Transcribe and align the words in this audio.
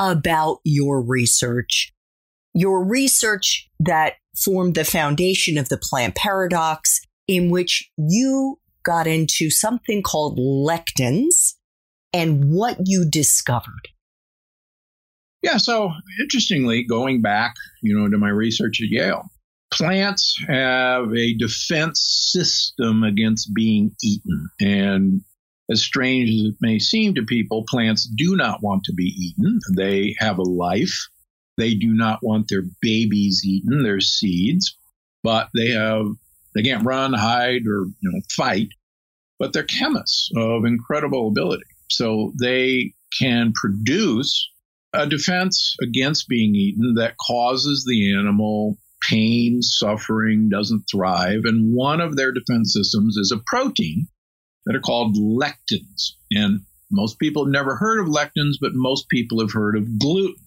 about 0.00 0.58
your 0.64 1.02
research. 1.02 1.92
Your 2.54 2.82
research 2.82 3.68
that 3.78 4.14
formed 4.36 4.74
the 4.74 4.84
foundation 4.84 5.58
of 5.58 5.68
the 5.68 5.76
plant 5.76 6.16
paradox, 6.16 7.00
in 7.28 7.50
which 7.50 7.90
you 7.96 8.58
got 8.82 9.06
into 9.06 9.50
something 9.50 10.02
called 10.02 10.38
lectins 10.38 11.54
and 12.12 12.50
what 12.50 12.78
you 12.84 13.04
discovered. 13.08 13.88
Yeah, 15.42 15.58
so 15.58 15.92
interestingly, 16.20 16.82
going 16.82 17.22
back, 17.22 17.54
you 17.82 17.96
know, 17.96 18.08
to 18.08 18.18
my 18.18 18.28
research 18.28 18.80
at 18.82 18.88
Yale, 18.88 19.30
plants 19.72 20.36
have 20.48 21.14
a 21.14 21.34
defense 21.34 22.00
system 22.32 23.02
against 23.04 23.54
being 23.54 23.92
eaten. 24.02 24.48
And 24.60 25.20
as 25.70 25.82
strange 25.82 26.30
as 26.30 26.50
it 26.50 26.56
may 26.60 26.78
seem 26.78 27.14
to 27.14 27.22
people, 27.22 27.64
plants 27.68 28.04
do 28.16 28.36
not 28.36 28.62
want 28.62 28.84
to 28.84 28.92
be 28.92 29.04
eaten. 29.04 29.60
They 29.76 30.16
have 30.18 30.38
a 30.38 30.42
life. 30.42 31.08
They 31.56 31.74
do 31.74 31.94
not 31.94 32.20
want 32.22 32.48
their 32.48 32.64
babies 32.80 33.42
eaten, 33.44 33.82
their 33.82 34.00
seeds, 34.00 34.76
but 35.22 35.48
they 35.54 35.70
have 35.70 36.06
they 36.54 36.62
can't 36.62 36.84
run, 36.84 37.12
hide, 37.12 37.66
or 37.66 37.86
you 38.00 38.10
know 38.10 38.20
fight. 38.34 38.68
But 39.38 39.52
they're 39.52 39.62
chemists 39.62 40.30
of 40.36 40.64
incredible 40.64 41.28
ability, 41.28 41.64
so 41.88 42.32
they 42.40 42.94
can 43.18 43.52
produce 43.52 44.50
a 44.92 45.06
defense 45.06 45.76
against 45.80 46.28
being 46.28 46.54
eaten 46.54 46.94
that 46.96 47.16
causes 47.16 47.84
the 47.86 48.14
animal 48.14 48.76
pain, 49.08 49.62
suffering, 49.62 50.48
doesn't 50.48 50.84
thrive. 50.90 51.42
And 51.44 51.74
one 51.74 52.00
of 52.00 52.16
their 52.16 52.32
defense 52.32 52.72
systems 52.72 53.16
is 53.16 53.32
a 53.32 53.40
protein 53.46 54.08
that 54.66 54.76
are 54.76 54.80
called 54.80 55.16
lectins. 55.16 56.12
And 56.30 56.60
most 56.90 57.18
people 57.18 57.44
have 57.44 57.52
never 57.52 57.76
heard 57.76 58.00
of 58.00 58.08
lectins, 58.08 58.56
but 58.60 58.74
most 58.74 59.08
people 59.08 59.40
have 59.40 59.52
heard 59.52 59.76
of 59.76 59.98
gluten. 59.98 60.44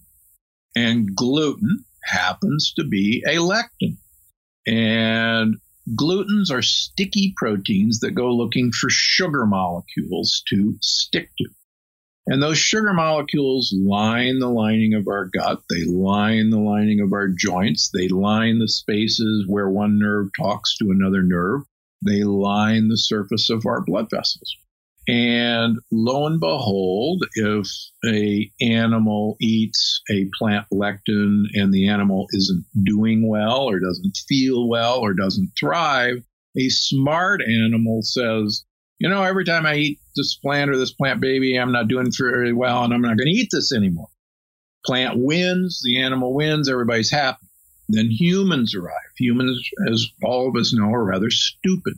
And 0.76 1.14
gluten 1.14 1.84
happens 2.02 2.72
to 2.76 2.84
be 2.84 3.22
a 3.26 3.36
lectin. 3.36 3.96
And 4.66 5.56
glutens 5.88 6.50
are 6.50 6.62
sticky 6.62 7.34
proteins 7.36 8.00
that 8.00 8.12
go 8.12 8.34
looking 8.34 8.72
for 8.72 8.88
sugar 8.90 9.46
molecules 9.46 10.42
to 10.48 10.76
stick 10.80 11.30
to. 11.38 11.48
And 12.26 12.42
those 12.42 12.56
sugar 12.56 12.94
molecules 12.94 13.74
line 13.76 14.38
the 14.38 14.48
lining 14.48 14.94
of 14.94 15.06
our 15.08 15.26
gut. 15.26 15.62
They 15.68 15.84
line 15.84 16.48
the 16.48 16.58
lining 16.58 17.00
of 17.00 17.12
our 17.12 17.28
joints. 17.28 17.90
They 17.92 18.08
line 18.08 18.58
the 18.58 18.68
spaces 18.68 19.44
where 19.46 19.68
one 19.68 19.98
nerve 19.98 20.28
talks 20.38 20.78
to 20.78 20.90
another 20.90 21.22
nerve 21.22 21.62
they 22.04 22.24
line 22.24 22.88
the 22.88 22.98
surface 22.98 23.50
of 23.50 23.66
our 23.66 23.82
blood 23.82 24.08
vessels. 24.10 24.56
And 25.06 25.78
lo 25.92 26.26
and 26.26 26.40
behold, 26.40 27.24
if 27.34 27.68
a 28.06 28.50
animal 28.62 29.36
eats 29.40 30.00
a 30.10 30.30
plant 30.38 30.66
lectin 30.72 31.44
and 31.52 31.74
the 31.74 31.88
animal 31.88 32.26
isn't 32.32 32.64
doing 32.82 33.28
well 33.28 33.64
or 33.64 33.80
doesn't 33.80 34.16
feel 34.26 34.66
well 34.66 35.00
or 35.00 35.12
doesn't 35.12 35.52
thrive, 35.60 36.22
a 36.56 36.68
smart 36.70 37.42
animal 37.42 38.00
says, 38.02 38.64
you 38.98 39.10
know, 39.10 39.22
every 39.22 39.44
time 39.44 39.66
I 39.66 39.74
eat 39.74 40.00
this 40.16 40.36
plant 40.36 40.70
or 40.70 40.78
this 40.78 40.92
plant 40.92 41.20
baby, 41.20 41.56
I'm 41.56 41.72
not 41.72 41.88
doing 41.88 42.10
very 42.16 42.54
well 42.54 42.84
and 42.84 42.94
I'm 42.94 43.02
not 43.02 43.18
going 43.18 43.28
to 43.28 43.38
eat 43.38 43.48
this 43.50 43.72
anymore. 43.74 44.08
Plant 44.86 45.18
wins, 45.18 45.82
the 45.84 46.00
animal 46.00 46.34
wins, 46.34 46.68
everybody's 46.68 47.10
happy. 47.10 47.46
Then 47.88 48.10
humans 48.10 48.74
arrive. 48.74 49.12
Humans, 49.18 49.70
as 49.90 50.06
all 50.22 50.48
of 50.48 50.56
us 50.56 50.72
know, 50.72 50.92
are 50.92 51.04
rather 51.04 51.30
stupid. 51.30 51.94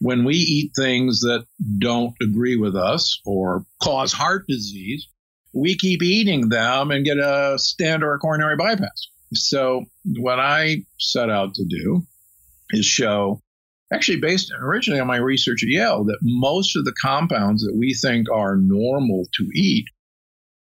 When 0.00 0.24
we 0.24 0.36
eat 0.36 0.72
things 0.76 1.20
that 1.20 1.46
don't 1.78 2.14
agree 2.22 2.56
with 2.56 2.76
us 2.76 3.20
or 3.24 3.64
cause 3.82 4.12
heart 4.12 4.46
disease, 4.46 5.06
we 5.52 5.76
keep 5.76 6.02
eating 6.02 6.48
them 6.48 6.90
and 6.90 7.04
get 7.04 7.18
a 7.18 7.58
stent 7.58 8.02
or 8.02 8.14
a 8.14 8.18
coronary 8.18 8.56
bypass. 8.56 9.08
So, 9.32 9.84
what 10.04 10.38
I 10.38 10.84
set 10.98 11.30
out 11.30 11.54
to 11.54 11.64
do 11.64 12.06
is 12.70 12.84
show, 12.84 13.40
actually 13.92 14.20
based 14.20 14.52
originally 14.60 15.00
on 15.00 15.06
my 15.06 15.16
research 15.16 15.62
at 15.62 15.68
Yale, 15.68 16.04
that 16.04 16.18
most 16.22 16.76
of 16.76 16.84
the 16.84 16.94
compounds 17.00 17.64
that 17.64 17.74
we 17.74 17.94
think 17.94 18.30
are 18.30 18.56
normal 18.56 19.26
to 19.34 19.48
eat 19.54 19.86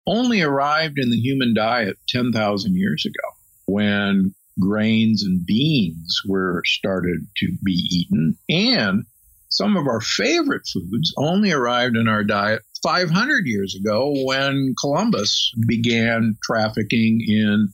only 0.07 0.41
arrived 0.41 0.99
in 0.99 1.09
the 1.09 1.19
human 1.19 1.53
diet 1.53 1.97
10,000 2.09 2.75
years 2.75 3.05
ago 3.05 3.35
when 3.65 4.33
grains 4.59 5.23
and 5.23 5.45
beans 5.45 6.21
were 6.27 6.61
started 6.65 7.27
to 7.37 7.47
be 7.63 7.73
eaten. 7.91 8.37
And 8.49 9.05
some 9.49 9.77
of 9.77 9.87
our 9.87 10.01
favorite 10.01 10.67
foods 10.67 11.13
only 11.17 11.51
arrived 11.51 11.95
in 11.95 12.07
our 12.07 12.23
diet 12.23 12.61
500 12.83 13.45
years 13.45 13.75
ago 13.75 14.13
when 14.25 14.75
Columbus 14.79 15.51
began 15.67 16.37
trafficking 16.43 17.21
in 17.27 17.69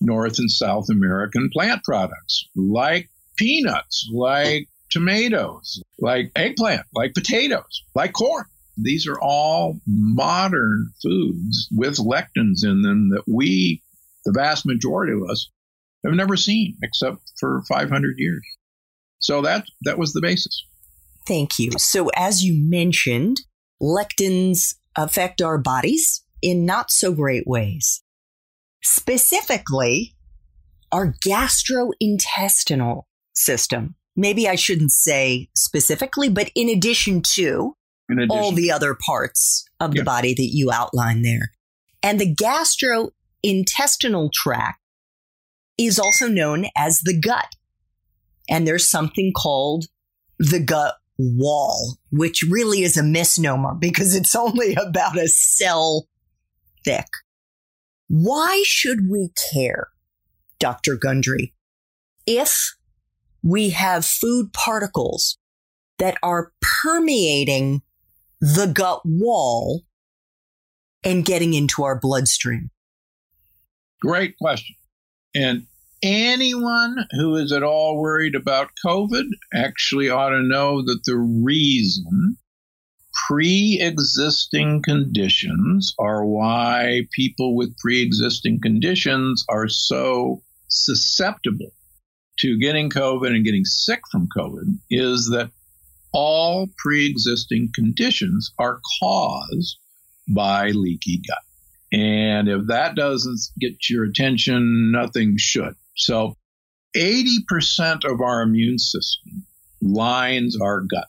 North 0.00 0.38
and 0.38 0.50
South 0.50 0.88
American 0.90 1.50
plant 1.52 1.82
products 1.84 2.48
like 2.54 3.10
peanuts, 3.36 4.08
like 4.12 4.68
tomatoes, 4.90 5.82
like 5.98 6.30
eggplant, 6.36 6.86
like 6.94 7.14
potatoes, 7.14 7.84
like 7.94 8.12
corn. 8.12 8.44
These 8.76 9.06
are 9.06 9.20
all 9.20 9.80
modern 9.86 10.90
foods 11.02 11.68
with 11.72 11.96
lectins 11.96 12.64
in 12.64 12.82
them 12.82 13.10
that 13.10 13.24
we, 13.26 13.82
the 14.24 14.32
vast 14.32 14.66
majority 14.66 15.12
of 15.12 15.28
us, 15.28 15.48
have 16.04 16.14
never 16.14 16.36
seen 16.36 16.76
except 16.82 17.18
for 17.40 17.62
500 17.68 18.14
years. 18.18 18.42
So 19.18 19.42
that 19.42 19.64
that 19.82 19.98
was 19.98 20.12
the 20.12 20.20
basis. 20.20 20.64
Thank 21.26 21.58
you. 21.58 21.70
So 21.78 22.10
as 22.14 22.44
you 22.44 22.54
mentioned, 22.56 23.38
lectins 23.82 24.74
affect 24.96 25.40
our 25.40 25.58
bodies 25.58 26.22
in 26.42 26.66
not 26.66 26.90
so 26.90 27.12
great 27.12 27.46
ways. 27.46 28.02
Specifically, 28.82 30.14
our 30.92 31.14
gastrointestinal 31.26 33.04
system. 33.34 33.94
Maybe 34.14 34.48
I 34.48 34.54
shouldn't 34.54 34.92
say 34.92 35.48
specifically, 35.56 36.28
but 36.28 36.50
in 36.54 36.68
addition 36.68 37.22
to 37.34 37.74
in 38.08 38.18
addition. 38.18 38.30
all 38.30 38.52
the 38.52 38.70
other 38.70 38.94
parts 38.94 39.64
of 39.80 39.92
the 39.92 40.04
body 40.04 40.34
that 40.34 40.50
you 40.52 40.70
outline 40.70 41.22
there. 41.22 41.50
And 42.02 42.20
the 42.20 42.32
gastrointestinal 42.34 44.30
tract 44.32 44.78
is 45.78 45.98
also 45.98 46.28
known 46.28 46.66
as 46.76 47.00
the 47.00 47.18
gut. 47.18 47.54
And 48.48 48.66
there's 48.66 48.88
something 48.88 49.32
called 49.34 49.86
the 50.38 50.60
gut 50.60 50.96
wall, 51.18 51.96
which 52.10 52.42
really 52.42 52.82
is 52.82 52.96
a 52.96 53.02
misnomer 53.02 53.74
because 53.74 54.14
it's 54.14 54.34
only 54.34 54.74
about 54.74 55.18
a 55.18 55.28
cell 55.28 56.08
thick. 56.84 57.06
Why 58.08 58.62
should 58.66 59.10
we 59.10 59.30
care, 59.52 59.88
Dr. 60.58 60.96
Gundry, 60.96 61.54
if 62.26 62.74
we 63.42 63.70
have 63.70 64.04
food 64.04 64.52
particles 64.52 65.38
that 65.98 66.16
are 66.22 66.52
permeating 66.82 67.82
the 68.40 68.66
gut 68.66 69.00
wall 69.04 69.82
and 71.02 71.24
getting 71.24 71.54
into 71.54 71.82
our 71.82 71.98
bloodstream? 71.98 72.70
Great 74.00 74.36
question. 74.38 74.76
And 75.34 75.66
anyone 76.02 77.06
who 77.12 77.36
is 77.36 77.50
at 77.50 77.62
all 77.62 77.98
worried 77.98 78.34
about 78.34 78.70
COVID 78.84 79.24
actually 79.52 80.10
ought 80.10 80.30
to 80.30 80.42
know 80.42 80.82
that 80.82 81.00
the 81.04 81.16
reason 81.16 82.36
pre 83.26 83.78
existing 83.80 84.82
conditions 84.82 85.94
are 85.98 86.24
why 86.24 87.02
people 87.12 87.56
with 87.56 87.76
pre 87.78 88.02
existing 88.02 88.60
conditions 88.60 89.44
are 89.48 89.68
so 89.68 90.42
susceptible 90.68 91.72
to 92.38 92.58
getting 92.58 92.90
COVID 92.90 93.28
and 93.28 93.44
getting 93.44 93.64
sick 93.64 94.00
from 94.10 94.28
COVID 94.36 94.78
is 94.90 95.28
that 95.30 95.50
all 96.12 96.68
pre 96.78 97.08
existing 97.08 97.70
conditions 97.74 98.52
are 98.58 98.80
caused 99.00 99.78
by 100.28 100.70
leaky 100.70 101.20
gut. 101.26 101.38
And 101.92 102.48
if 102.48 102.66
that 102.68 102.96
doesn't 102.96 103.40
get 103.60 103.88
your 103.88 104.04
attention, 104.04 104.90
nothing 104.90 105.34
should. 105.38 105.74
So 105.96 106.36
80% 106.96 108.04
of 108.04 108.20
our 108.20 108.42
immune 108.42 108.78
system 108.78 109.44
lines 109.80 110.58
our 110.60 110.80
gut. 110.80 111.08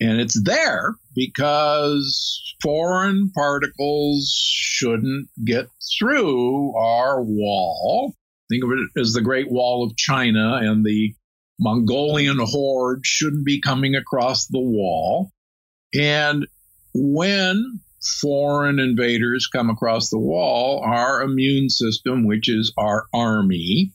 And 0.00 0.20
it's 0.20 0.40
there 0.42 0.94
because 1.14 2.54
foreign 2.62 3.30
particles 3.34 4.30
shouldn't 4.36 5.28
get 5.44 5.68
through 5.98 6.76
our 6.76 7.22
wall. 7.22 8.14
Think 8.50 8.64
of 8.64 8.70
it 8.72 9.00
as 9.00 9.12
the 9.12 9.22
Great 9.22 9.50
Wall 9.50 9.84
of 9.84 9.96
China, 9.96 10.58
and 10.62 10.84
the 10.84 11.14
Mongolian 11.58 12.38
horde 12.38 13.00
shouldn't 13.04 13.46
be 13.46 13.60
coming 13.60 13.96
across 13.96 14.46
the 14.46 14.60
wall. 14.60 15.32
And 15.94 16.46
when 16.94 17.80
foreign 18.02 18.78
invaders 18.78 19.46
come 19.46 19.70
across 19.70 20.10
the 20.10 20.18
wall, 20.18 20.82
our 20.84 21.22
immune 21.22 21.70
system, 21.70 22.26
which 22.26 22.48
is 22.48 22.72
our 22.76 23.06
army, 23.12 23.92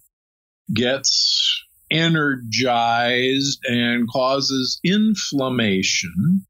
gets 0.74 1.64
energized 1.90 3.60
and 3.66 4.08
causes 4.10 4.80
inflammation. 4.84 6.46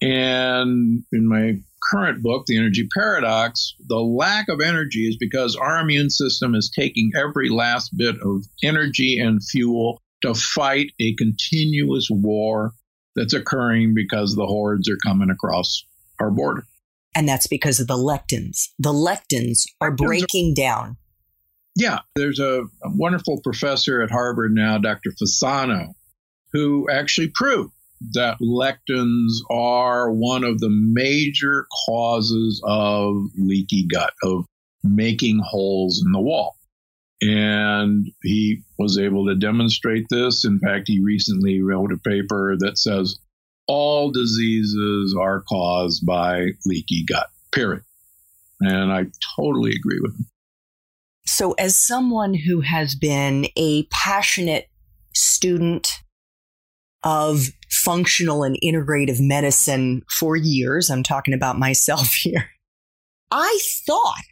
And 0.00 1.04
in 1.12 1.28
my 1.28 1.58
current 1.90 2.22
book, 2.22 2.46
The 2.46 2.58
Energy 2.58 2.88
Paradox, 2.94 3.74
the 3.86 4.00
lack 4.00 4.48
of 4.48 4.60
energy 4.60 5.08
is 5.08 5.16
because 5.16 5.56
our 5.56 5.80
immune 5.80 6.10
system 6.10 6.54
is 6.54 6.70
taking 6.70 7.12
every 7.16 7.48
last 7.48 7.96
bit 7.96 8.16
of 8.22 8.44
energy 8.62 9.18
and 9.18 9.42
fuel 9.42 10.00
to 10.22 10.34
fight 10.34 10.92
a 11.00 11.14
continuous 11.14 12.08
war 12.10 12.72
that's 13.14 13.34
occurring 13.34 13.94
because 13.94 14.34
the 14.34 14.46
hordes 14.46 14.88
are 14.88 14.98
coming 15.04 15.30
across 15.30 15.84
our 16.20 16.30
border. 16.30 16.66
And 17.16 17.26
that's 17.26 17.46
because 17.46 17.80
of 17.80 17.86
the 17.86 17.96
lectins. 17.96 18.68
The 18.78 18.92
lectins 18.92 19.64
are 19.80 19.90
breaking 19.90 20.52
down. 20.52 20.98
Yeah, 21.74 22.00
there's 22.14 22.38
a, 22.38 22.64
a 22.84 22.90
wonderful 22.94 23.40
professor 23.42 24.02
at 24.02 24.10
Harvard 24.10 24.52
now, 24.54 24.76
Dr. 24.76 25.12
Fasano, 25.12 25.94
who 26.52 26.86
actually 26.90 27.32
proved 27.34 27.72
that 28.12 28.38
lectins 28.42 29.32
are 29.50 30.12
one 30.12 30.44
of 30.44 30.60
the 30.60 30.68
major 30.68 31.66
causes 31.86 32.60
of 32.64 33.16
leaky 33.38 33.86
gut, 33.86 34.12
of 34.22 34.44
making 34.84 35.40
holes 35.42 36.02
in 36.04 36.12
the 36.12 36.20
wall. 36.20 36.56
And 37.22 38.06
he 38.22 38.60
was 38.78 38.98
able 38.98 39.26
to 39.28 39.36
demonstrate 39.36 40.04
this. 40.10 40.44
In 40.44 40.60
fact, 40.60 40.84
he 40.86 41.00
recently 41.00 41.62
wrote 41.62 41.92
a 41.92 41.98
paper 41.98 42.56
that 42.58 42.76
says 42.76 43.18
all 43.66 44.10
diseases 44.10 45.16
are 45.18 45.42
caused 45.42 46.06
by 46.06 46.48
leaky 46.64 47.04
gut, 47.04 47.28
period. 47.52 47.82
And 48.60 48.92
I 48.92 49.06
totally 49.36 49.72
agree 49.72 49.98
with 50.00 50.14
him. 50.14 50.26
So, 51.26 51.52
as 51.52 51.76
someone 51.76 52.34
who 52.34 52.60
has 52.60 52.94
been 52.94 53.48
a 53.56 53.84
passionate 53.86 54.68
student 55.14 56.00
of 57.02 57.48
functional 57.68 58.42
and 58.42 58.56
integrative 58.62 59.20
medicine 59.20 60.02
for 60.08 60.36
years, 60.36 60.88
I'm 60.88 61.02
talking 61.02 61.34
about 61.34 61.58
myself 61.58 62.14
here, 62.14 62.50
I 63.30 63.58
thought 63.86 64.24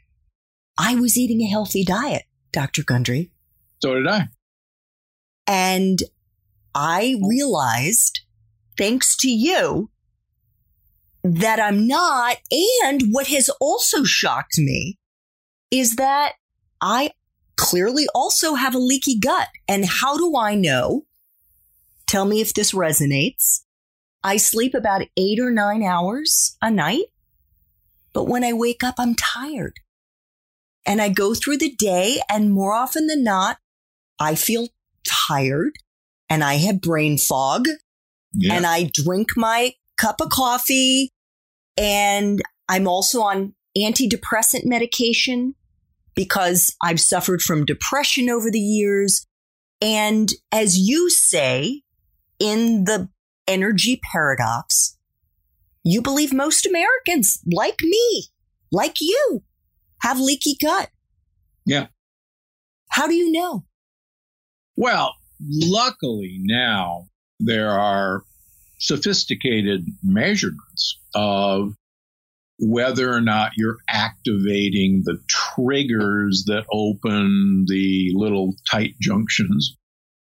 I 0.78 0.94
was 0.94 1.19
eating 1.19 1.42
a 1.42 1.46
healthy 1.50 1.84
diet, 1.84 2.22
Dr. 2.52 2.82
Gundry. 2.84 3.31
So 3.82 3.94
did 3.94 4.06
I. 4.06 4.28
And 5.46 5.98
I 6.75 7.20
realized 7.22 8.20
thanks 8.76 9.17
to 9.19 9.29
you, 9.29 9.91
that 11.23 11.61
I'm 11.61 11.87
not. 11.87 12.37
And 12.85 13.03
what 13.11 13.29
has 13.29 13.49
also 13.61 14.05
shocked 14.05 14.59
me 14.59 14.99
is 15.71 15.97
that 15.97 16.35
I 16.81 17.12
clearly 17.56 18.06
also 18.15 18.55
have 18.55 18.75
a 18.75 18.79
leaky 18.79 19.19
gut. 19.19 19.49
And 19.69 19.85
how 19.85 20.17
do 20.17 20.37
I 20.37 20.55
know? 20.55 21.06
Tell 22.06 22.25
me 22.25 22.41
if 22.41 22.53
this 22.53 22.73
resonates. 22.73 23.61
I 24.23 24.37
sleep 24.37 24.75
about 24.75 25.03
eight 25.17 25.38
or 25.38 25.50
nine 25.50 25.82
hours 25.82 26.56
a 26.62 26.70
night, 26.70 27.06
but 28.12 28.25
when 28.25 28.44
I 28.44 28.53
wake 28.53 28.82
up, 28.82 28.94
I'm 28.99 29.15
tired. 29.15 29.75
And 30.87 31.00
I 31.00 31.09
go 31.09 31.35
through 31.35 31.59
the 31.59 31.75
day, 31.75 32.20
and 32.31 32.50
more 32.50 32.73
often 32.75 33.06
than 33.06 33.25
not, 33.25 33.59
I 34.19 34.35
feel 34.35 34.69
tired 35.06 35.73
and 36.29 36.44
I 36.44 36.55
have 36.55 36.81
brain 36.81 37.19
fog 37.19 37.67
yeah. 38.34 38.54
and 38.54 38.66
I 38.66 38.90
drink 38.92 39.31
my 39.36 39.72
cup 39.96 40.20
of 40.20 40.31
coffee 40.31 41.12
and 41.76 42.42
I'm 42.69 42.86
also 42.86 43.22
on 43.22 43.54
antidepressant 43.76 44.64
medication 44.64 45.55
because 46.14 46.74
I've 46.82 47.00
suffered 47.00 47.43
from 47.43 47.64
depression 47.64 48.31
over 48.31 48.50
the 48.50 48.60
years. 48.60 49.26
And 49.81 50.31
as 50.53 50.79
you 50.79 51.10
say 51.10 51.82
in 52.38 52.84
the 52.84 53.08
energy 53.46 54.00
paradox, 54.12 54.96
you 55.82 56.00
believe 56.00 56.32
most 56.32 56.67
Americans, 56.67 57.41
like 57.53 57.79
me, 57.82 58.26
like 58.72 58.96
you, 59.00 59.43
have 60.03 60.20
leaky 60.20 60.56
gut. 60.60 60.91
Yeah. 61.67 61.88
How 62.91 63.06
do 63.06 63.14
you 63.14 63.31
know? 63.31 63.64
Well, 64.76 65.14
luckily 65.41 66.38
now 66.41 67.08
there 67.44 67.70
are 67.70 68.22
sophisticated 68.79 69.86
measurements 70.03 70.98
of 71.15 71.74
whether 72.58 73.13
or 73.13 73.20
not 73.20 73.53
you're 73.56 73.79
activating 73.89 75.03
the 75.05 75.19
triggers 75.29 76.44
that 76.46 76.65
open 76.72 77.65
the 77.69 78.10
little 78.15 78.55
tight 78.70 78.94
junctions. 79.01 79.77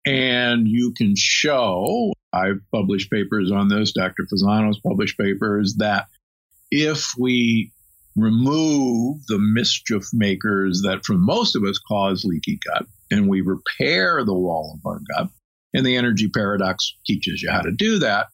And 0.06 0.68
you 0.68 0.94
can 0.96 1.14
show, 1.18 2.14
I've 2.32 2.62
published 2.72 3.12
papers 3.12 3.52
on 3.52 3.68
this, 3.68 3.92
Dr. 3.92 4.26
Fasano's 4.32 4.80
published 4.80 5.18
papers, 5.18 5.76
that 5.80 6.08
if 6.72 7.14
we 7.18 7.72
remove 8.16 9.26
the 9.28 9.40
mischief 9.40 10.04
makers 10.14 10.82
that 10.84 11.06
for 11.06 11.14
most 11.14 11.56
of 11.56 11.64
us 11.64 11.80
cause 11.80 12.26
leaky 12.26 12.60
gut 12.66 12.86
and 13.12 13.28
we 13.28 13.42
repair 13.42 14.24
the 14.24 14.34
wall 14.34 14.78
of 14.78 14.86
our 14.86 15.00
gut, 15.16 15.30
and 15.74 15.86
the 15.86 15.98
energy 15.98 16.30
paradox 16.30 16.96
teaches 17.06 17.42
you 17.42 17.52
how 17.52 17.62
to 17.62 17.72
do 17.72 18.00
that. 18.00 18.28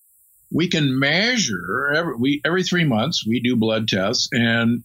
We 0.51 0.69
can 0.69 0.99
measure 0.99 1.91
every, 1.95 2.15
we, 2.15 2.41
every 2.45 2.63
three 2.63 2.85
months, 2.85 3.25
we 3.27 3.41
do 3.41 3.55
blood 3.55 3.87
tests 3.87 4.29
and 4.31 4.83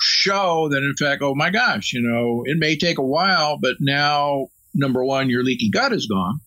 show 0.00 0.68
that, 0.70 0.82
in 0.82 0.94
fact, 0.98 1.22
oh 1.22 1.34
my 1.34 1.50
gosh, 1.50 1.92
you 1.92 2.00
know, 2.00 2.42
it 2.46 2.58
may 2.58 2.76
take 2.76 2.98
a 2.98 3.02
while, 3.02 3.58
but 3.58 3.76
now, 3.80 4.48
number 4.74 5.04
one, 5.04 5.28
your 5.28 5.44
leaky 5.44 5.70
gut 5.70 5.92
is 5.92 6.06
gone. 6.06 6.40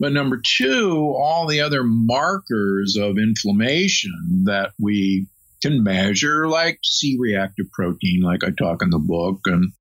But 0.00 0.12
number 0.12 0.40
two, 0.44 1.14
all 1.16 1.46
the 1.46 1.60
other 1.60 1.84
markers 1.84 2.96
of 2.96 3.18
inflammation 3.18 4.44
that 4.46 4.72
we 4.80 5.28
can 5.62 5.84
measure, 5.84 6.48
like 6.48 6.80
C 6.82 7.16
reactive 7.20 7.70
protein, 7.70 8.20
like 8.22 8.42
I 8.42 8.50
talk 8.50 8.82
in 8.82 8.90
the 8.90 8.98
book, 8.98 9.42
and 9.46 9.72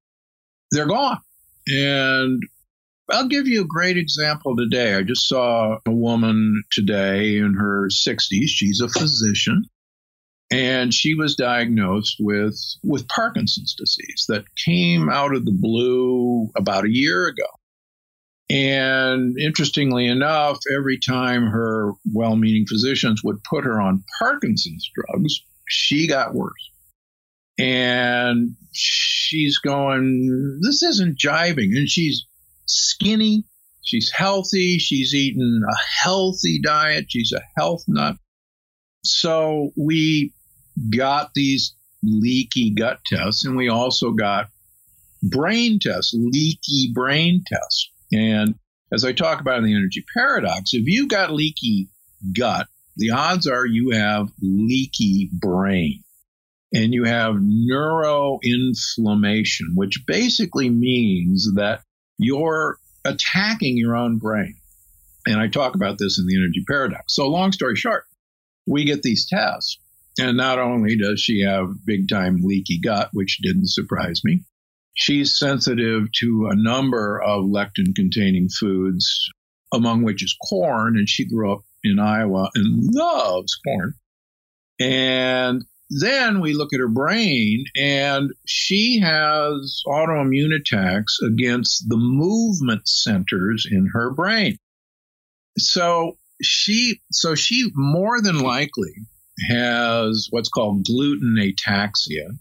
they're 0.70 0.86
gone. 0.86 1.20
And 1.68 2.44
I'll 3.12 3.28
give 3.28 3.48
you 3.48 3.62
a 3.62 3.68
great 3.68 3.98
example 3.98 4.56
today. 4.56 4.96
I 4.96 5.04
just 5.04 5.28
saw 5.28 5.78
a 5.86 5.92
woman 5.92 6.64
today 6.72 7.38
in 7.38 7.56
her 7.56 7.88
60s. 7.90 8.48
She's 8.48 8.82
a 8.82 8.90
physician 8.90 9.64
and 10.52 10.94
she 10.94 11.16
was 11.16 11.36
diagnosed 11.36 12.18
with 12.20 12.60
with 12.84 13.08
Parkinson's 13.08 13.74
disease 13.74 14.26
that 14.28 14.44
came 14.66 15.10
out 15.10 15.34
of 15.34 15.46
the 15.46 15.58
blue 15.58 16.50
about 16.56 16.86
a 16.86 16.94
year 16.94 17.28
ago. 17.28 17.48
And 18.50 19.38
interestingly 19.40 20.08
enough, 20.08 20.60
every 20.76 21.00
time 21.00 21.48
her 21.48 21.94
well 22.14 22.36
meaning 22.36 22.66
physicians 22.68 23.24
would 23.24 23.42
put 23.50 23.64
her 23.64 23.80
on 23.80 24.04
Parkinson's 24.20 24.90
drugs, 24.94 25.42
she 25.70 26.06
got 26.06 26.34
worse. 26.34 26.70
And 27.58 28.56
she's 28.74 29.58
going, 29.60 30.60
This 30.62 30.84
isn't 30.84 31.18
jiving. 31.18 31.78
And 31.78 31.88
she's 31.88 32.28
skinny, 32.72 33.44
she's 33.84 34.12
healthy, 34.12 34.78
she's 34.78 35.14
eaten 35.14 35.64
a 35.68 35.76
healthy 36.04 36.60
diet, 36.62 37.06
she's 37.10 37.34
a 37.34 37.42
health 37.58 37.84
nut. 37.88 38.16
So 39.04 39.72
we 39.76 40.34
got 40.96 41.32
these 41.34 41.76
leaky 42.04 42.72
gut 42.72 43.00
tests, 43.06 43.46
and 43.46 43.56
we 43.56 43.70
also 43.70 44.12
got 44.12 44.50
brain 45.24 45.80
tests, 45.82 46.14
leaky 46.14 46.92
brain 46.94 47.44
tests. 47.48 47.90
And 48.12 48.56
as 48.94 49.06
I 49.06 49.14
talk 49.14 49.40
about 49.40 49.60
in 49.60 49.64
the 49.64 49.76
energy 49.76 50.04
paradox, 50.16 50.74
if 50.74 50.86
you've 50.86 51.10
got 51.10 51.32
leaky 51.32 51.88
gut, 52.36 52.68
the 52.98 53.12
odds 53.12 53.48
are 53.48 53.66
you 53.66 53.92
have 53.92 54.30
leaky 54.42 55.30
brain 55.34 56.04
and 56.74 56.94
you 56.94 57.06
have 57.06 57.36
neuroinflammation, 57.36 59.76
which 59.76 60.04
basically 60.06 60.70
means 60.70 61.54
that 61.56 61.82
you're 62.22 62.78
attacking 63.04 63.78
your 63.78 63.98
own 63.98 64.20
brain. 64.20 64.56
And 65.26 65.40
I 65.40 65.48
talk 65.48 65.76
about 65.76 65.98
this 65.98 66.20
in 66.20 66.28
the 66.28 66.36
energy 66.36 66.64
paradox. 66.68 67.16
So, 67.16 67.28
long 67.28 67.52
story 67.52 67.76
short, 67.76 68.06
we 68.68 68.86
get 68.86 69.02
these 69.02 69.28
tests. 69.28 69.80
And 70.20 70.38
not 70.38 70.60
only 70.60 70.98
does 70.98 71.20
she 71.22 71.42
have 71.42 71.70
big 71.86 72.10
time 72.10 72.42
leaky 72.44 72.80
gut, 72.80 73.10
which 73.14 73.40
didn't 73.42 73.70
surprise 73.70 74.22
me, 74.24 74.44
she's 74.94 75.38
sensitive 75.38 76.12
to 76.20 76.50
a 76.52 76.56
number 76.56 77.22
of 77.22 77.46
lectin 77.46 77.96
containing 77.96 78.50
foods, 78.50 79.30
among 79.74 80.04
which 80.04 80.24
is 80.24 80.36
corn. 80.50 80.98
And 80.98 81.10
she 81.10 81.26
grew 81.26 81.54
up 81.54 81.62
in 81.84 82.00
Iowa 82.00 82.50
and 82.54 82.94
loves 82.94 83.56
corn. 83.66 83.94
And 84.80 85.64
then 86.00 86.40
we 86.40 86.54
look 86.54 86.74
at 86.74 86.80
her 86.80 86.88
brain, 86.88 87.66
and 87.76 88.32
she 88.46 89.00
has 89.02 89.84
autoimmune 89.86 90.56
attacks 90.56 91.20
against 91.22 91.90
the 91.90 91.98
movement 91.98 92.88
centers 92.88 93.68
in 93.70 93.90
her 93.94 94.10
brain. 94.10 94.58
So 95.58 96.18
she, 96.42 97.02
so 97.12 97.36
she 97.36 97.72
more 97.76 98.22
than 98.22 98.40
likely 98.40 98.94
has 99.50 100.28
what's 100.32 100.50
called 100.50 100.86
gluten 100.86 101.36
ataxia, 101.38 102.38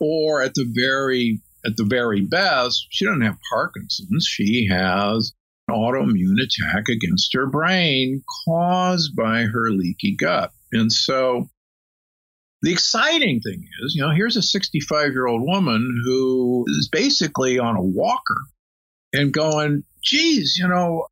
or 0.00 0.42
at 0.42 0.54
the 0.54 0.64
very 0.66 1.42
at 1.66 1.76
the 1.76 1.84
very 1.84 2.22
best, 2.22 2.86
she 2.90 3.04
doesn't 3.04 3.22
have 3.22 3.36
Parkinson's. 3.50 4.24
She 4.24 4.68
has 4.70 5.32
an 5.68 5.74
autoimmune 5.74 6.40
attack 6.40 6.84
against 6.88 7.34
her 7.34 7.46
brain 7.46 8.22
caused 8.46 9.16
by 9.16 9.42
her 9.42 9.70
leaky 9.70 10.14
gut. 10.14 10.52
And 10.72 10.92
so 10.92 11.50
the 12.62 12.72
exciting 12.72 13.40
thing 13.40 13.64
is, 13.82 13.94
you 13.94 14.02
know, 14.02 14.10
here's 14.10 14.36
a 14.36 14.42
65 14.42 15.12
year 15.12 15.26
old 15.26 15.42
woman 15.42 16.02
who 16.04 16.64
is 16.68 16.88
basically 16.90 17.58
on 17.58 17.76
a 17.76 17.82
walker 17.82 18.40
and 19.12 19.32
going, 19.32 19.84
geez, 20.02 20.56
you 20.58 20.66
know, 20.66 21.06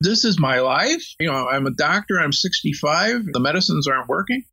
this 0.00 0.24
is 0.24 0.40
my 0.40 0.60
life. 0.60 1.04
You 1.18 1.30
know, 1.30 1.48
I'm 1.48 1.66
a 1.66 1.72
doctor, 1.72 2.18
I'm 2.18 2.32
65, 2.32 3.26
the 3.32 3.40
medicines 3.40 3.86
aren't 3.86 4.08
working. 4.08 4.44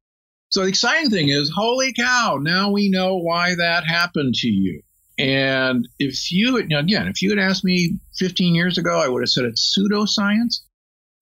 So 0.49 0.61
the 0.61 0.69
exciting 0.69 1.09
thing 1.09 1.29
is, 1.29 1.51
holy 1.53 1.93
cow, 1.93 2.37
now 2.41 2.71
we 2.71 2.89
know 2.89 3.17
why 3.17 3.55
that 3.55 3.85
happened 3.85 4.33
to 4.35 4.47
you. 4.47 4.81
And 5.19 5.87
if 5.99 6.31
you, 6.31 6.57
again, 6.57 7.07
if 7.07 7.21
you 7.21 7.29
had 7.31 7.39
asked 7.39 7.65
me 7.65 7.97
15 8.17 8.55
years 8.55 8.77
ago, 8.77 9.01
I 9.01 9.07
would 9.07 9.23
have 9.23 9.29
said 9.29 9.45
it's 9.45 9.75
pseudoscience. 9.77 10.61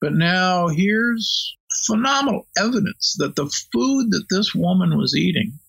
But 0.02 0.14
now 0.14 0.68
here's 0.68 1.56
phenomenal 1.84 2.48
evidence 2.58 3.16
that 3.20 3.36
the 3.36 3.46
food 3.74 4.12
that 4.12 4.26
this 4.30 4.54
woman 4.56 4.98
was 4.98 5.16
eating 5.16 5.60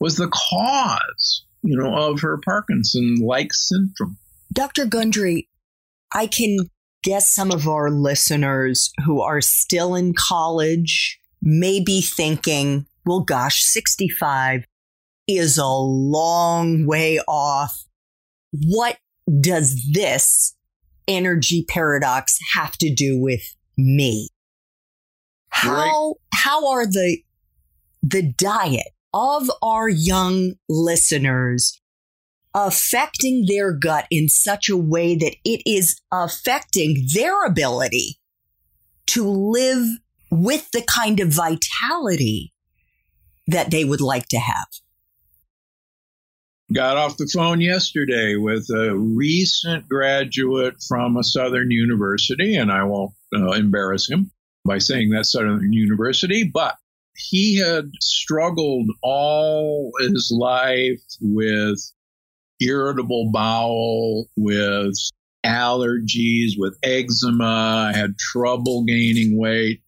was 0.00 0.16
the 0.16 0.28
cause, 0.28 1.44
you 1.62 1.76
know, 1.76 1.94
of 1.94 2.20
her 2.20 2.38
Parkinson-like 2.44 3.52
syndrome. 3.52 4.18
Dr. 4.52 4.84
Gundry, 4.84 5.48
I 6.12 6.26
can 6.26 6.70
guess 7.02 7.32
some 7.32 7.50
of 7.50 7.66
our 7.66 7.90
listeners 7.90 8.92
who 9.04 9.20
are 9.20 9.40
still 9.40 9.94
in 9.94 10.14
college 10.14 11.18
may 11.40 11.80
be 11.80 12.02
thinking, 12.02 12.86
well, 13.04 13.20
gosh, 13.20 13.62
65 13.62 14.64
is 15.26 15.58
a 15.58 15.66
long 15.66 16.86
way 16.86 17.18
off. 17.26 17.84
What 18.52 18.98
does 19.40 19.88
this 19.92 20.54
energy 21.08 21.64
paradox 21.68 22.38
have 22.54 22.76
to 22.78 22.92
do 22.92 23.18
with 23.18 23.42
me? 23.76 24.28
How 25.52 26.08
right. 26.08 26.14
how 26.34 26.68
are 26.70 26.86
the 26.86 27.18
the 28.02 28.22
diet 28.22 28.88
of 29.14 29.50
our 29.62 29.88
young 29.88 30.54
listeners 30.68 31.80
affecting 32.54 33.44
their 33.46 33.72
gut 33.72 34.06
in 34.10 34.28
such 34.28 34.68
a 34.68 34.76
way 34.76 35.14
that 35.14 35.36
it 35.44 35.62
is 35.66 36.00
affecting 36.10 37.06
their 37.14 37.44
ability 37.44 38.18
to 39.06 39.28
live 39.28 39.86
with 40.30 40.70
the 40.72 40.82
kind 40.82 41.20
of 41.20 41.28
vitality 41.28 42.52
that 43.46 43.70
they 43.70 43.84
would 43.84 44.00
like 44.00 44.28
to 44.28 44.38
have. 44.38 44.66
Got 46.72 46.96
off 46.96 47.18
the 47.18 47.30
phone 47.32 47.60
yesterday 47.60 48.36
with 48.36 48.66
a 48.70 48.96
recent 48.96 49.86
graduate 49.86 50.76
from 50.88 51.18
a 51.18 51.24
Southern 51.24 51.70
university, 51.70 52.56
and 52.56 52.72
I 52.72 52.84
won't 52.84 53.12
uh, 53.34 53.50
embarrass 53.50 54.08
him 54.08 54.30
by 54.64 54.78
saying 54.78 55.10
that 55.10 55.26
Southern 55.26 55.72
University, 55.72 56.48
but 56.52 56.76
he 57.16 57.56
had 57.56 57.90
struggled 58.00 58.88
all 59.02 59.92
his 60.00 60.32
life 60.36 61.02
with 61.20 61.78
irritable 62.60 63.30
bowel, 63.32 64.28
with 64.36 64.96
allergies, 65.44 66.52
with 66.56 66.78
eczema, 66.82 67.92
had 67.94 68.16
trouble 68.18 68.84
gaining 68.84 69.38
weight, 69.38 69.80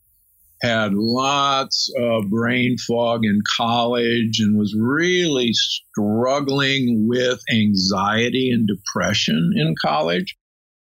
had 0.63 0.93
lots 0.95 1.91
of 1.99 2.29
brain 2.29 2.77
fog 2.79 3.25
in 3.25 3.41
college, 3.57 4.41
and 4.41 4.59
was 4.59 4.75
really 4.77 5.53
struggling 5.53 7.07
with 7.09 7.41
anxiety 7.53 8.51
and 8.51 8.67
depression 8.67 9.53
in 9.57 9.75
college. 9.81 10.37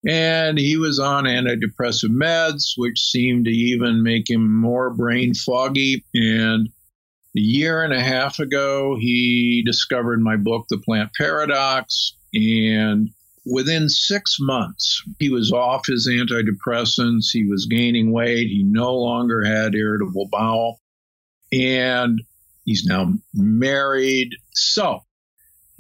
And 0.08 0.58
he 0.58 0.78
was 0.78 1.00
on 1.00 1.26
antidepressive 1.26 2.10
meds, 2.10 2.74
which 2.76 3.00
seemed 3.00 3.46
to 3.46 3.52
even 3.52 4.02
make 4.02 4.30
him 4.30 4.54
more 4.60 4.90
brain 4.90 5.34
foggy. 5.34 6.04
And 6.16 6.70
a 7.38 7.40
year 7.40 7.84
and 7.84 7.94
a 7.94 8.02
half 8.02 8.40
ago, 8.40 8.98
he 9.00 9.64
discovered 9.66 10.22
my 10.22 10.38
book, 10.38 10.66
The 10.70 10.80
Plant 10.80 11.12
Paradox. 11.16 12.16
And 12.34 13.10
within 13.46 13.90
six 13.90 14.38
months, 14.40 15.04
he 15.20 15.30
was 15.30 15.52
off 15.52 15.86
his 15.86 16.10
antidepressants. 16.10 17.28
He 17.32 17.46
was 17.46 17.68
gaining 17.68 18.12
weight. 18.12 18.48
He 18.48 18.64
no 18.64 18.96
longer 18.96 19.46
had 19.46 19.76
irritable 19.76 20.30
bowel. 20.32 20.82
And 21.54 22.22
he's 22.66 22.86
now 22.86 23.14
married. 23.34 24.32
So 24.54 25.04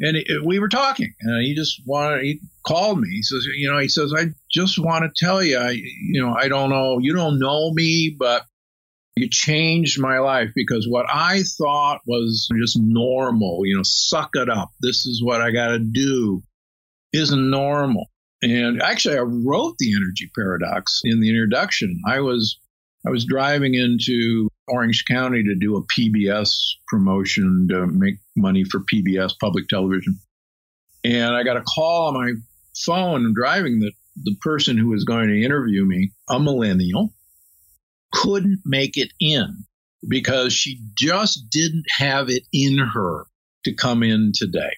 and 0.02 0.18
we 0.44 0.60
were 0.60 0.68
talking, 0.68 1.14
and 1.22 1.46
he 1.46 1.54
just 1.54 1.82
wanted. 1.86 2.24
He 2.24 2.42
called 2.66 3.00
me. 3.00 3.10
He 3.10 3.24
says, 3.24 3.46
"You 3.56 3.72
know," 3.72 3.80
he 3.80 3.88
says, 3.88 4.14
"I 4.16 4.28
just 4.52 4.80
want 4.80 5.04
to 5.04 5.26
tell 5.26 5.44
you, 5.44 5.58
I, 5.58 5.72
you 5.72 6.22
know, 6.22 6.34
I 6.34 6.48
don't 6.48 6.70
know, 6.70 7.00
you 7.00 7.14
don't 7.14 7.40
know 7.40 7.72
me, 7.74 8.16
but 8.18 8.46
you 9.16 9.28
changed 9.30 10.00
my 10.00 10.20
life 10.20 10.52
because 10.56 10.88
what 10.88 11.06
I 11.10 11.44
thought 11.44 12.02
was 12.08 12.50
just 12.60 12.80
normal, 12.82 13.62
you 13.66 13.76
know, 13.76 13.84
suck 13.84 14.32
it 14.36 14.50
up. 14.50 14.70
This 14.82 15.06
is 15.06 15.22
what 15.24 15.42
I 15.42 15.52
got 15.52 15.70
to 15.70 15.80
do, 15.80 16.44
isn't 17.14 17.50
normal." 17.50 18.08
And 18.44 18.82
actually, 18.82 19.18
I 19.18 19.22
wrote 19.22 19.76
the 19.78 19.94
energy 19.96 20.30
paradox 20.36 21.02
in 21.04 21.20
the 21.22 21.30
introduction. 21.30 22.02
I 22.08 22.22
was 22.22 22.58
I 23.06 23.10
was 23.10 23.26
driving 23.26 23.74
into 23.74 24.50
Orange 24.68 25.06
County 25.08 25.44
to 25.44 25.56
do 25.56 25.76
a 25.76 25.84
PBS 25.84 26.52
promotion 26.88 27.68
to 27.70 27.88
make 27.88 28.16
money 28.36 28.64
for 28.64 28.82
PBS 28.82 29.34
public 29.40 29.68
television. 29.68 30.20
And 31.04 31.36
I 31.36 31.44
got 31.44 31.58
a 31.58 31.62
call 31.62 32.08
on 32.10 32.14
my 32.14 32.34
phone 32.76 33.26
and 33.26 33.36
driving 33.36 33.80
that 33.82 33.94
the 34.24 34.36
person 34.42 34.78
who 34.78 34.90
was 34.90 35.04
going 35.04 35.30
to 35.30 35.44
interview 35.44 35.86
me, 35.86 36.12
a 36.30 36.40
millennial, 36.40 37.14
couldn't 38.12 38.62
make 38.66 38.98
it 38.98 39.12
in 39.20 39.64
because 40.08 40.54
she 40.54 40.82
just 40.98 41.50
didn't 41.50 41.86
have 41.90 42.30
it 42.30 42.44
in 42.52 42.78
her 42.78 43.26
to 43.66 43.74
come 43.74 44.04
in 44.04 44.32
today. 44.36 44.76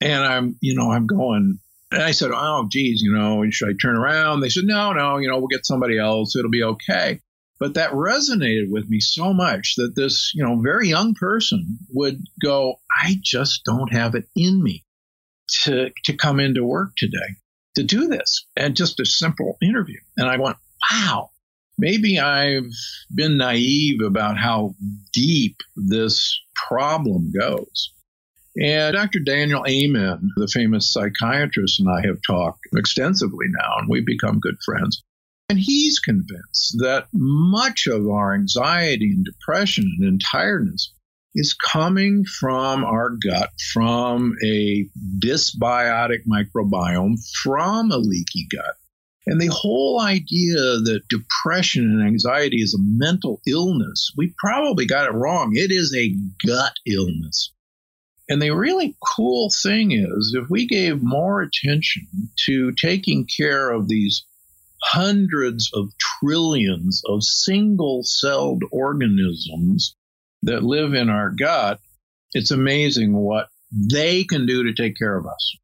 And 0.00 0.24
I'm, 0.24 0.56
you 0.60 0.74
know, 0.74 0.90
I'm 0.90 1.06
going, 1.06 1.58
and 1.90 2.02
I 2.02 2.12
said, 2.12 2.30
oh, 2.32 2.68
geez, 2.70 3.00
you 3.02 3.12
know, 3.12 3.44
should 3.50 3.70
I 3.70 3.72
turn 3.80 3.96
around? 3.96 4.40
They 4.40 4.50
said, 4.50 4.64
no, 4.64 4.92
no, 4.92 5.18
you 5.18 5.28
know, 5.28 5.38
we'll 5.38 5.48
get 5.48 5.66
somebody 5.66 5.98
else. 5.98 6.36
It'll 6.36 6.50
be 6.50 6.62
okay. 6.62 7.20
But 7.58 7.74
that 7.74 7.92
resonated 7.92 8.70
with 8.70 8.88
me 8.88 9.00
so 9.00 9.32
much 9.32 9.76
that 9.76 9.96
this, 9.96 10.32
you 10.34 10.44
know, 10.44 10.60
very 10.60 10.88
young 10.88 11.14
person 11.14 11.78
would 11.88 12.20
go, 12.42 12.76
I 12.90 13.16
just 13.22 13.64
don't 13.64 13.92
have 13.92 14.14
it 14.14 14.28
in 14.36 14.62
me 14.62 14.84
to, 15.64 15.90
to 16.04 16.16
come 16.16 16.40
into 16.40 16.64
work 16.64 16.90
today. 16.96 17.36
to 17.76 17.82
do 17.82 18.08
this 18.08 18.46
and 18.56 18.76
just 18.76 19.00
a 19.00 19.06
simple 19.06 19.56
interview. 19.62 20.00
And 20.16 20.28
I 20.28 20.38
went, 20.38 20.56
wow, 20.90 21.30
maybe 21.78 22.18
I've 22.18 22.72
been 23.14 23.36
naive 23.36 24.00
about 24.04 24.38
how 24.38 24.74
deep 25.12 25.56
this 25.76 26.40
problem 26.54 27.32
goes. 27.38 27.92
And 28.58 28.94
Dr. 28.94 29.20
Daniel 29.20 29.64
Amen, 29.68 30.30
the 30.36 30.48
famous 30.48 30.90
psychiatrist, 30.90 31.78
and 31.78 31.88
I 31.90 32.06
have 32.06 32.16
talked 32.26 32.60
extensively 32.74 33.46
now, 33.50 33.78
and 33.78 33.88
we've 33.88 34.06
become 34.06 34.40
good 34.40 34.56
friends. 34.64 35.02
And 35.50 35.58
he's 35.58 36.00
convinced 36.00 36.76
that 36.78 37.06
much 37.12 37.86
of 37.86 38.08
our 38.08 38.34
anxiety 38.34 39.12
and 39.14 39.24
depression 39.24 39.84
and 40.00 40.20
tiredness 40.20 40.92
is 41.36 41.54
coming 41.54 42.24
from 42.24 42.82
our 42.82 43.10
gut, 43.10 43.50
from 43.72 44.34
a 44.42 44.88
dysbiotic 45.18 46.26
microbiome, 46.26 47.16
from 47.42 47.92
a 47.92 47.98
leaky 47.98 48.48
gut. 48.50 48.76
And 49.26 49.40
the 49.40 49.52
whole 49.52 50.00
idea 50.00 50.56
that 50.56 51.02
depression 51.10 51.84
and 51.84 52.06
anxiety 52.06 52.62
is 52.62 52.74
a 52.74 52.80
mental 52.80 53.42
illness, 53.46 54.12
we 54.16 54.34
probably 54.38 54.86
got 54.86 55.06
it 55.06 55.14
wrong. 55.14 55.52
It 55.54 55.70
is 55.70 55.94
a 55.94 56.14
gut 56.46 56.74
illness. 56.86 57.52
And 58.28 58.40
the 58.40 58.50
really 58.50 58.96
cool 59.16 59.50
thing 59.62 59.92
is, 59.92 60.34
if 60.40 60.48
we 60.48 60.66
gave 60.66 61.02
more 61.02 61.42
attention 61.42 62.06
to 62.46 62.72
taking 62.72 63.26
care 63.26 63.70
of 63.70 63.88
these 63.88 64.24
hundreds 64.82 65.70
of 65.74 65.90
trillions 65.98 67.02
of 67.06 67.22
single 67.22 68.02
celled 68.04 68.62
organisms 68.72 69.94
that 70.46 70.62
live 70.62 70.94
in 70.94 71.10
our 71.10 71.30
gut, 71.30 71.78
it's 72.32 72.50
amazing 72.50 73.14
what 73.14 73.48
they 73.92 74.24
can 74.24 74.46
do 74.46 74.64
to 74.64 74.72
take 74.72 74.96
care 74.96 75.16
of 75.16 75.26
us. 75.26 75.56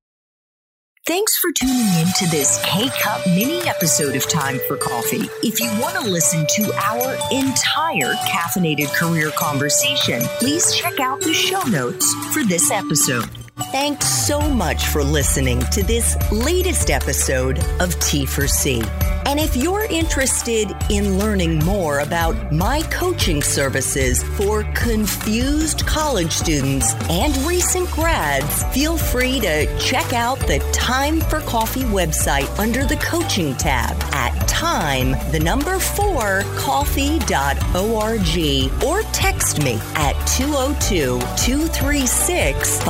Thanks 1.04 1.36
for 1.36 1.50
tuning 1.50 1.88
in 2.00 2.06
to 2.18 2.30
this 2.30 2.62
K 2.64 2.88
Cup 3.00 3.26
mini 3.26 3.58
episode 3.68 4.14
of 4.14 4.28
Time 4.28 4.60
for 4.68 4.76
Coffee. 4.76 5.28
If 5.42 5.58
you 5.58 5.68
want 5.80 5.96
to 5.96 6.08
listen 6.08 6.46
to 6.46 6.72
our 6.76 7.16
entire 7.32 8.14
caffeinated 8.28 8.94
career 8.94 9.32
conversation, 9.32 10.20
please 10.38 10.72
check 10.72 11.00
out 11.00 11.20
the 11.20 11.34
show 11.34 11.62
notes 11.64 12.14
for 12.32 12.44
this 12.44 12.70
episode. 12.70 13.41
Thanks 13.56 14.08
so 14.08 14.40
much 14.40 14.86
for 14.86 15.04
listening 15.04 15.60
to 15.72 15.82
this 15.82 16.16
latest 16.32 16.90
episode 16.90 17.58
of 17.80 17.94
T4C. 17.96 18.82
And 19.26 19.38
if 19.38 19.54
you're 19.56 19.84
interested 19.84 20.74
in 20.88 21.18
learning 21.18 21.58
more 21.64 22.00
about 22.00 22.50
my 22.52 22.82
coaching 22.84 23.42
services 23.42 24.22
for 24.22 24.64
confused 24.74 25.86
college 25.86 26.32
students 26.32 26.94
and 27.10 27.36
recent 27.46 27.90
grads, 27.90 28.64
feel 28.74 28.96
free 28.96 29.38
to 29.40 29.78
check 29.78 30.14
out 30.14 30.38
the 30.40 30.58
Time 30.72 31.20
for 31.20 31.40
Coffee 31.40 31.84
website 31.84 32.48
under 32.58 32.86
the 32.86 32.96
coaching 32.96 33.54
tab 33.56 33.96
at 34.14 34.32
time, 34.62 35.10
the 35.32 35.40
number 35.40 35.78
four, 35.80 36.42
coffee.org, 36.56 37.24
or 38.84 39.02
text 39.12 39.62
me 39.62 39.74
at 39.96 40.14
202 40.26 41.18
236 41.18 42.80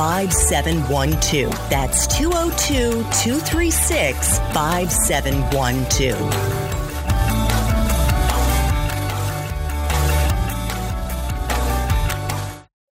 5712. 0.53 1.49
That's 1.71 2.05
202 2.15 3.01
236 3.23 4.37
5712. 4.53 6.62